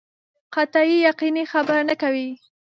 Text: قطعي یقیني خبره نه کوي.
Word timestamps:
قطعي 0.55 0.95
یقیني 1.09 1.43
خبره 1.51 1.81
نه 1.89 1.95
کوي. 2.01 2.29